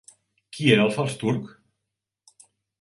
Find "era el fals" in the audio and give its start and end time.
0.77-1.15